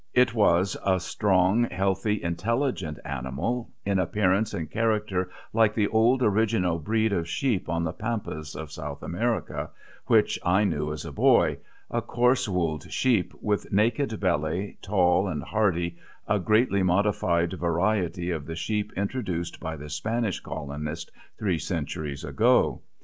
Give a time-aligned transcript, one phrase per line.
[0.15, 6.79] It was a strong, healthy, intelligent animal, in appearance and character like the old original
[6.79, 9.69] breed of sheep on the pampas of South America,
[10.07, 11.59] which I knew as a boy,
[11.91, 18.47] a coarse woolled sheep with naked belly, tall and hardy, a greatly modified variety of
[18.47, 22.81] the sheep introduced by the Spanish colonist three centuries ago.